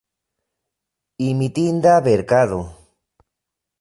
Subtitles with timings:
[1.29, 2.59] Imitinda verkado.